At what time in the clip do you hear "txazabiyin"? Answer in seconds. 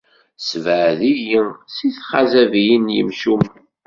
1.95-2.85